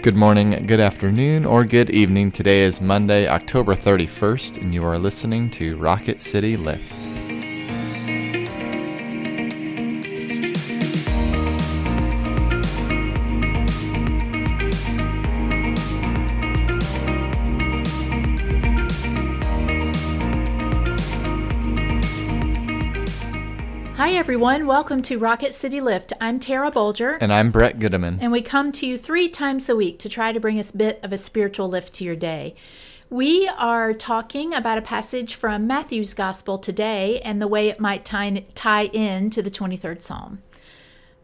[0.00, 2.30] Good morning, good afternoon, or good evening.
[2.30, 6.97] Today is Monday, October 31st, and you are listening to Rocket City Lift.
[24.18, 24.66] Everyone.
[24.66, 26.12] Welcome to Rocket City Lift.
[26.20, 27.18] I'm Tara Bolger.
[27.20, 28.18] And I'm Brett Goodeman.
[28.20, 30.76] And we come to you three times a week to try to bring us a
[30.76, 32.54] bit of a spiritual lift to your day.
[33.10, 38.04] We are talking about a passage from Matthew's Gospel today and the way it might
[38.04, 40.42] tie, tie in to the 23rd Psalm.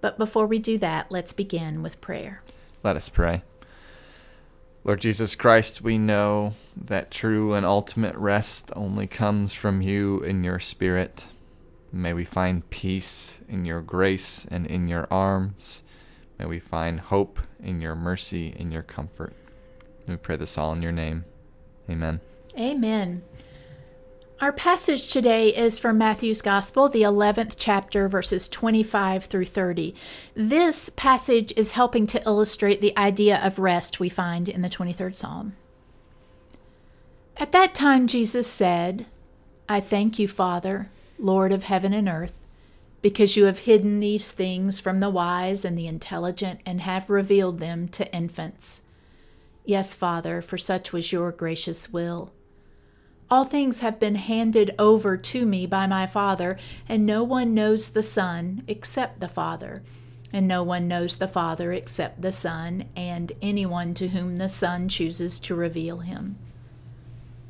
[0.00, 2.42] But before we do that, let's begin with prayer.
[2.82, 3.42] Let us pray.
[4.82, 10.42] Lord Jesus Christ, we know that true and ultimate rest only comes from you in
[10.42, 11.26] your Spirit.
[11.92, 15.82] May we find peace in your grace and in your arms.
[16.38, 19.34] May we find hope in your mercy and your comfort.
[20.06, 21.24] We pray this all in your name.
[21.88, 22.20] Amen.
[22.58, 23.22] Amen.
[24.40, 29.94] Our passage today is from Matthew's Gospel, the 11th chapter, verses 25 through 30.
[30.34, 35.16] This passage is helping to illustrate the idea of rest we find in the 23rd
[35.16, 35.56] Psalm.
[37.36, 39.06] At that time, Jesus said,
[39.68, 42.34] I thank you, Father Lord of heaven and earth,
[43.02, 47.58] because you have hidden these things from the wise and the intelligent and have revealed
[47.58, 48.82] them to infants.
[49.64, 52.32] Yes, Father, for such was your gracious will.
[53.30, 57.90] All things have been handed over to me by my Father, and no one knows
[57.90, 59.82] the Son except the Father,
[60.32, 64.88] and no one knows the Father except the Son, and anyone to whom the Son
[64.88, 66.36] chooses to reveal him.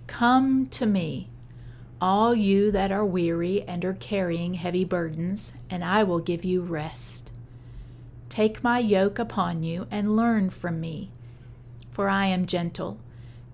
[0.08, 1.28] Come to me
[2.00, 6.60] all you that are weary and are carrying heavy burdens, and I will give you
[6.60, 7.30] rest.
[8.28, 11.10] Take my yoke upon you and learn from me,
[11.92, 12.98] for I am gentle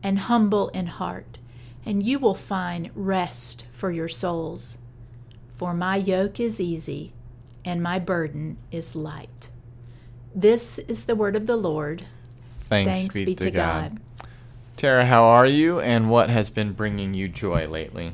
[0.02, 1.38] and humble in heart,
[1.86, 4.78] and you will find rest for your souls.
[5.56, 7.12] For my yoke is easy
[7.64, 9.48] and my burden is light.
[10.34, 12.06] This is the word of the Lord.
[12.60, 14.00] Thanks, Thanks be, be, to God.
[14.18, 14.26] God.
[14.76, 18.12] Tara, how are you, and what has been bringing you joy lately?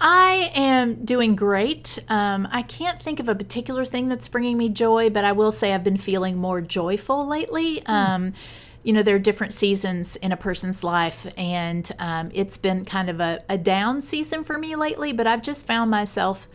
[0.00, 1.98] I am doing great.
[2.08, 5.52] Um, I can't think of a particular thing that's bringing me joy, but I will
[5.52, 7.82] say I've been feeling more joyful lately.
[7.82, 7.90] Mm.
[7.90, 8.32] Um,
[8.82, 13.10] you know, there are different seasons in a person's life, and um, it's been kind
[13.10, 16.48] of a, a down season for me lately, but I've just found myself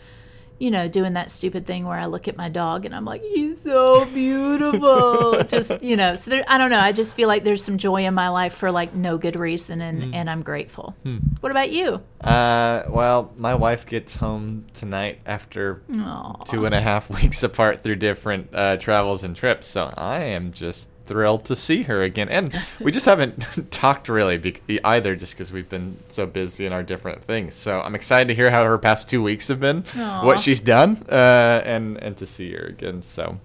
[0.58, 3.22] you know, doing that stupid thing where I look at my dog and I'm like,
[3.22, 5.44] he's so beautiful.
[5.48, 6.80] just, you know, so there, I don't know.
[6.80, 9.82] I just feel like there's some joy in my life for like no good reason
[9.82, 10.16] and, mm.
[10.16, 10.96] and I'm grateful.
[11.04, 11.18] Hmm.
[11.42, 12.02] What about you?
[12.22, 16.46] Uh, well, my wife gets home tonight after Aww.
[16.46, 19.68] two and a half weeks apart through different uh, travels and trips.
[19.68, 22.30] So I am just thrilled to see her again.
[22.30, 26.74] And we just haven't talked really be- either, just because we've been so busy in
[26.74, 27.54] our different things.
[27.54, 30.24] So I'm excited to hear how her past two weeks have been, Aww.
[30.24, 33.04] what she's done, uh, and and to see her again.
[33.04, 33.40] So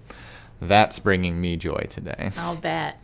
[0.61, 2.31] that's bringing me joy today.
[2.37, 3.03] I'll bet.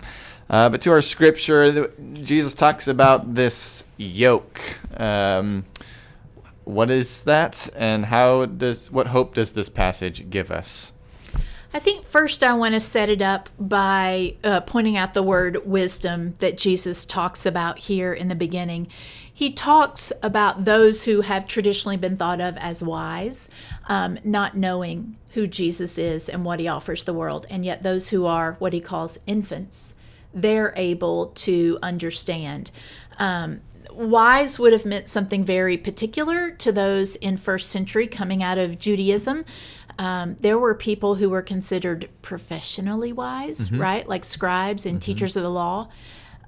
[0.49, 4.61] Uh, but to our scripture, Jesus talks about this yoke.
[4.95, 5.65] Um,
[6.63, 10.93] what is that, and how does what hope does this passage give us?
[11.77, 15.63] I think first I want to set it up by uh, pointing out the word
[15.63, 18.87] wisdom that Jesus talks about here in the beginning.
[19.31, 23.47] He talks about those who have traditionally been thought of as wise,
[23.89, 28.09] um, not knowing who Jesus is and what he offers the world, and yet those
[28.09, 29.93] who are what he calls infants,
[30.33, 32.71] they're able to understand.
[33.19, 33.61] Um,
[33.91, 38.79] wise would have meant something very particular to those in first century coming out of
[38.79, 39.45] Judaism.
[39.99, 43.81] Um, there were people who were considered professionally wise, mm-hmm.
[43.81, 44.07] right?
[44.07, 45.05] Like scribes and mm-hmm.
[45.05, 45.89] teachers of the law.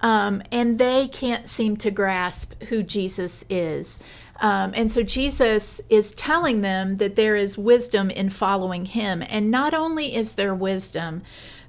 [0.02, 4.00] Um, and they can't seem to grasp who Jesus is.
[4.42, 9.22] Um, and so Jesus is telling them that there is wisdom in following him.
[9.28, 11.24] And not only is there wisdom,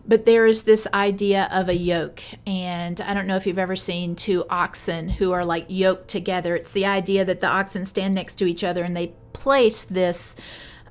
[0.06, 2.22] but there is this idea of a yoke.
[2.46, 6.56] And I don't know if you've ever seen two oxen who are like yoked together.
[6.56, 10.36] It's the idea that the oxen stand next to each other and they place this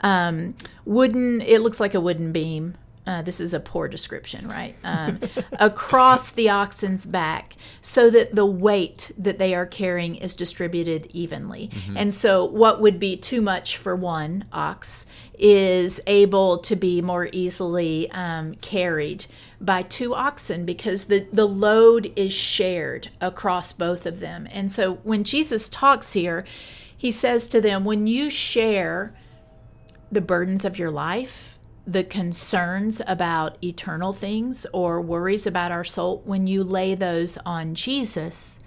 [0.01, 0.55] um,
[0.85, 2.75] wooden, it looks like a wooden beam.
[3.09, 4.75] Uh, this is a poor description, right?
[4.83, 5.19] Um,
[5.59, 11.69] across the oxen's back so that the weight that they are carrying is distributed evenly.
[11.69, 11.97] Mm-hmm.
[11.97, 15.07] And so, what would be too much for one ox
[15.39, 19.25] is able to be more easily um, carried
[19.59, 24.47] by two oxen because the, the load is shared across both of them.
[24.51, 26.45] And so, when Jesus talks here,
[26.95, 29.15] he says to them, When you share,
[30.11, 36.21] the burdens of your life, the concerns about eternal things or worries about our soul,
[36.25, 38.59] when you lay those on Jesus,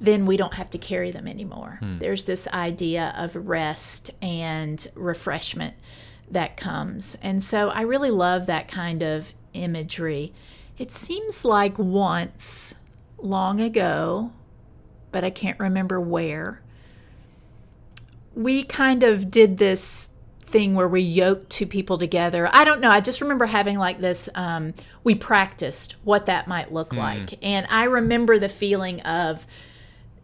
[0.00, 1.78] then we don't have to carry them anymore.
[1.80, 1.98] Hmm.
[1.98, 5.74] There's this idea of rest and refreshment
[6.30, 7.16] that comes.
[7.22, 10.32] And so I really love that kind of imagery.
[10.78, 12.74] It seems like once
[13.18, 14.32] long ago,
[15.12, 16.60] but I can't remember where,
[18.34, 20.08] we kind of did this
[20.54, 22.48] thing where we yoked two people together.
[22.52, 22.88] I don't know.
[22.88, 24.28] I just remember having like this.
[24.36, 24.72] Um,
[25.02, 26.98] we practiced what that might look mm.
[26.98, 29.44] like, and I remember the feeling of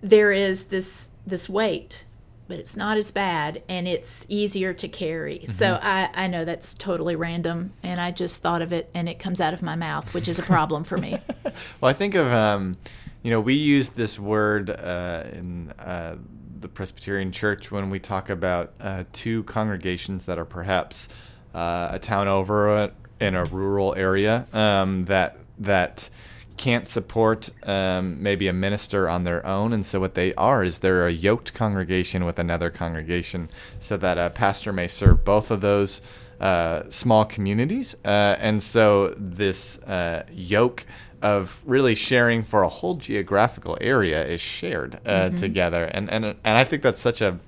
[0.00, 2.05] there is this this weight
[2.47, 5.38] but it's not as bad and it's easier to carry.
[5.38, 5.53] Mm-hmm.
[5.53, 9.21] So I, I know that's totally random and I just thought of it and it
[9.21, 11.17] comes out of my mouth, which is a problem for me.
[11.44, 12.76] well, I think of, um,
[13.23, 16.17] you know, we use this word uh, in uh,
[16.61, 21.09] the Presbyterian Church when we talk about uh, two congregations that are perhaps
[21.55, 26.09] uh, a town over in a rural area um, that that
[26.57, 30.81] can't support um, maybe a minister on their own, and so what they are is
[30.81, 33.49] they're a yoked congregation with another congregation,
[33.79, 36.03] so that a pastor may serve both of those
[36.39, 40.85] uh, small communities, uh, and so this uh, yoke
[41.23, 45.37] of really sharing for a whole geographical area is shared uh, mm-hmm.
[45.37, 47.39] together, and and and I think that's such a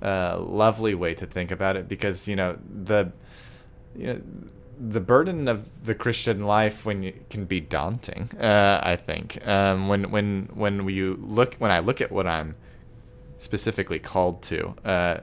[0.00, 3.12] uh, lovely way to think about it because you know the
[3.96, 4.20] you know
[4.80, 8.30] the burden of the Christian life when you, can be daunting.
[8.38, 12.54] Uh, I think um, when when when you look when I look at what I'm
[13.36, 15.18] specifically called to, uh,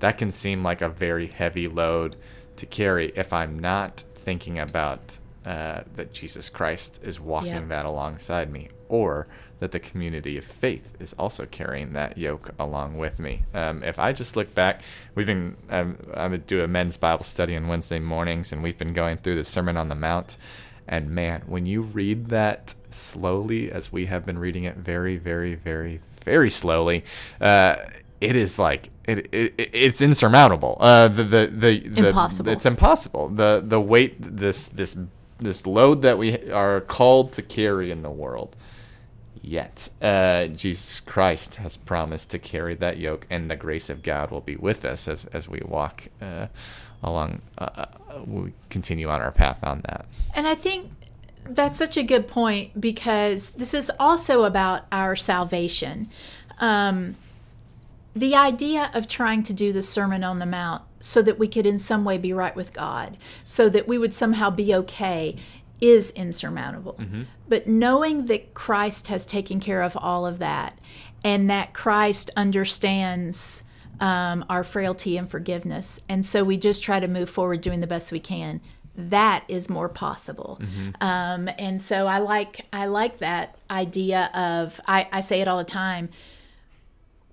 [0.00, 2.16] that can seem like a very heavy load
[2.56, 7.64] to carry if I'm not thinking about uh, that Jesus Christ is walking yeah.
[7.68, 9.28] that alongside me, or
[9.60, 13.44] that the community of faith is also carrying that yoke along with me.
[13.54, 14.82] Um, if I just look back,
[15.14, 18.76] we've been um, I would do a men's Bible study on Wednesday mornings, and we've
[18.76, 20.36] been going through the Sermon on the Mount.
[20.88, 25.54] And man, when you read that slowly, as we have been reading it very, very,
[25.54, 27.04] very, very slowly,
[27.40, 27.76] uh,
[28.20, 30.76] it is like it, it it's insurmountable.
[30.80, 32.50] Uh, the, the the the impossible.
[32.50, 33.28] It's impossible.
[33.28, 34.96] The the weight this this
[35.38, 38.56] this load that we are called to carry in the world
[39.42, 39.88] yet.
[40.02, 44.40] Uh, Jesus Christ has promised to carry that yoke, and the grace of God will
[44.40, 46.46] be with us as, as we walk uh,
[47.02, 47.86] along, uh, uh,
[48.26, 50.06] we continue on our path on that.
[50.34, 50.90] And I think
[51.44, 56.08] that's such a good point because this is also about our salvation.
[56.58, 57.16] Um,
[58.14, 61.66] the idea of trying to do the Sermon on the Mount so that we could
[61.66, 65.36] in some way be right with God, so that we would somehow be okay
[65.80, 66.96] is insurmountable.
[66.98, 67.22] Mm-hmm.
[67.48, 70.78] But knowing that Christ has taken care of all of that
[71.22, 73.62] and that Christ understands
[74.00, 77.86] um, our frailty and forgiveness, and so we just try to move forward doing the
[77.86, 78.60] best we can.
[78.96, 80.90] That is more possible, mm-hmm.
[81.00, 85.58] um, and so I like I like that idea of I, I say it all
[85.58, 86.08] the time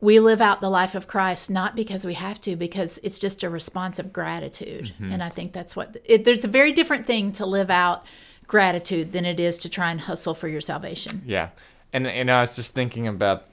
[0.03, 3.41] we live out the life of Christ not because we have to, because it's just
[3.41, 4.91] a response of gratitude.
[4.99, 5.13] Mm-hmm.
[5.13, 8.03] And I think that's what it, there's a very different thing to live out
[8.45, 11.21] gratitude than it is to try and hustle for your salvation.
[11.25, 11.49] Yeah.
[11.93, 13.45] And and I was just thinking about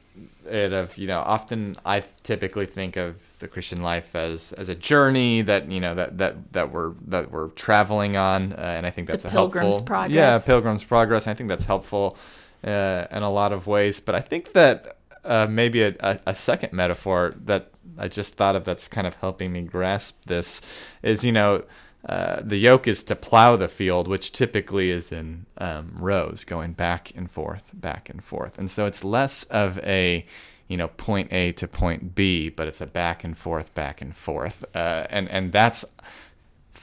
[0.51, 4.75] it of, you know, often I typically think of the Christian life as as a
[4.75, 8.91] journey that, you know, that that that we're that we're traveling on uh, and I
[8.91, 10.17] think that's the a pilgrim's helpful progress.
[10.17, 11.29] Yeah, pilgrim's progress.
[11.29, 12.17] I think that's helpful
[12.65, 16.37] uh, in a lot of ways, but I think that uh, maybe a, a, a
[16.37, 20.61] second metaphor that I just thought of that's kind of helping me grasp this
[21.03, 21.65] is, you know,
[22.09, 26.73] uh, the yoke is to plow the field, which typically is in um, rows, going
[26.73, 28.59] back and forth, back and forth.
[28.59, 30.25] And so it's less of a,
[30.67, 34.17] you know, point A to point B, but it's a back and forth, back and
[34.17, 34.65] forth.
[34.75, 35.85] Uh, and and that's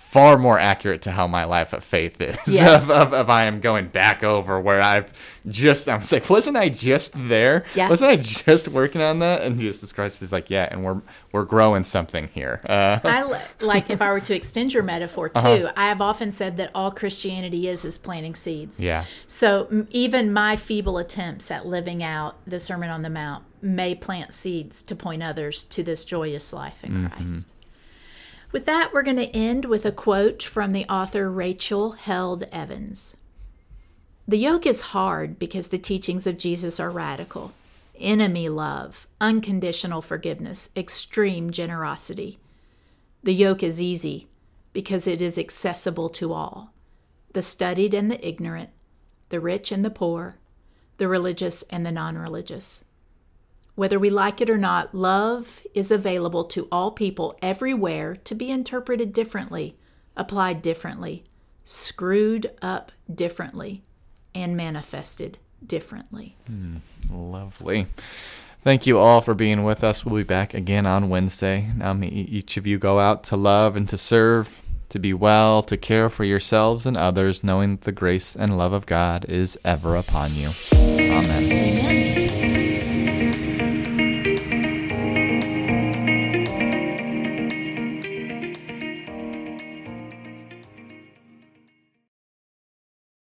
[0.07, 2.37] far more accurate to how my life of faith is.
[2.47, 2.83] Yes.
[2.83, 5.11] of, of, of, I am going back over where I've
[5.47, 7.65] just, I was like, wasn't I just there?
[7.75, 7.89] Yeah.
[7.89, 9.41] Wasn't I just working on that?
[9.41, 11.01] And Jesus Christ is like, yeah, and we're
[11.33, 12.61] we're growing something here.
[12.67, 15.39] Uh, I like if I were to extend your metaphor too.
[15.39, 15.73] Uh-huh.
[15.75, 18.81] I have often said that all Christianity is is planting seeds.
[18.81, 19.05] Yeah.
[19.27, 24.33] So even my feeble attempts at living out the Sermon on the Mount may plant
[24.33, 27.07] seeds to point others to this joyous life in mm-hmm.
[27.07, 27.51] Christ.
[28.51, 33.17] With that, we're going to end with a quote from the author Rachel Held Evans.
[34.27, 37.53] The yoke is hard because the teachings of Jesus are radical
[37.99, 42.37] enemy love, unconditional forgiveness, extreme generosity.
[43.23, 44.27] The yoke is easy
[44.71, 46.73] because it is accessible to all
[47.33, 48.69] the studied and the ignorant,
[49.29, 50.37] the rich and the poor,
[50.97, 52.83] the religious and the non religious.
[53.77, 58.49] Whether we like it or not, love is available to all people everywhere to be
[58.49, 59.77] interpreted differently
[60.17, 61.23] applied differently,
[61.63, 63.83] screwed up differently,
[64.33, 66.35] and manifested differently.
[66.51, 66.79] Mm,
[67.11, 67.85] lovely.
[68.61, 70.03] Thank you all for being with us.
[70.03, 71.69] We'll be back again on Wednesday.
[71.77, 74.57] Now, may each of you go out to love and to serve,
[74.89, 78.73] to be well, to care for yourselves and others, knowing that the grace and love
[78.73, 80.49] of God is ever upon you.
[80.73, 81.43] Amen.
[81.43, 81.76] Amen.